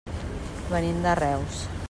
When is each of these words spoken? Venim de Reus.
Venim 0.71 0.97
de 1.05 1.15
Reus. 1.23 1.65